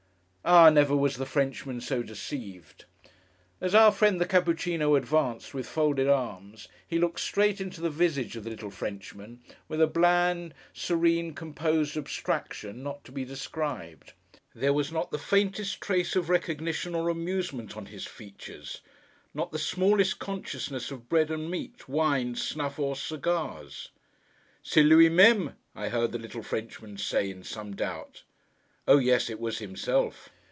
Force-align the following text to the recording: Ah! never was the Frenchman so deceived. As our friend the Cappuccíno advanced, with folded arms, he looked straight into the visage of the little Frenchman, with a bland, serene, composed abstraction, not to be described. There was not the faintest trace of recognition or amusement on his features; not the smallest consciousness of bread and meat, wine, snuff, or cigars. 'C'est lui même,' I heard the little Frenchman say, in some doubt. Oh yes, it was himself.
Ah! 0.43 0.71
never 0.71 0.95
was 0.95 1.17
the 1.17 1.25
Frenchman 1.27 1.79
so 1.81 2.01
deceived. 2.01 2.85
As 3.61 3.75
our 3.75 3.91
friend 3.91 4.19
the 4.19 4.25
Cappuccíno 4.25 4.97
advanced, 4.97 5.53
with 5.53 5.67
folded 5.67 6.09
arms, 6.09 6.67
he 6.87 6.97
looked 6.97 7.19
straight 7.19 7.61
into 7.61 7.79
the 7.79 7.91
visage 7.91 8.35
of 8.35 8.43
the 8.43 8.49
little 8.49 8.71
Frenchman, 8.71 9.39
with 9.67 9.79
a 9.79 9.85
bland, 9.85 10.55
serene, 10.73 11.35
composed 11.35 11.95
abstraction, 11.95 12.81
not 12.81 13.03
to 13.03 13.11
be 13.11 13.23
described. 13.23 14.13
There 14.55 14.73
was 14.73 14.91
not 14.91 15.11
the 15.11 15.19
faintest 15.19 15.79
trace 15.79 16.15
of 16.15 16.27
recognition 16.27 16.95
or 16.95 17.07
amusement 17.09 17.77
on 17.77 17.85
his 17.85 18.07
features; 18.07 18.81
not 19.35 19.51
the 19.51 19.59
smallest 19.59 20.17
consciousness 20.17 20.89
of 20.89 21.07
bread 21.07 21.29
and 21.29 21.51
meat, 21.51 21.87
wine, 21.87 22.33
snuff, 22.33 22.79
or 22.79 22.95
cigars. 22.95 23.89
'C'est 24.63 24.81
lui 24.83 25.07
même,' 25.07 25.53
I 25.75 25.89
heard 25.89 26.11
the 26.11 26.19
little 26.19 26.41
Frenchman 26.41 26.97
say, 26.97 27.29
in 27.29 27.43
some 27.43 27.75
doubt. 27.75 28.23
Oh 28.87 28.97
yes, 28.97 29.29
it 29.29 29.39
was 29.39 29.59
himself. 29.59 30.29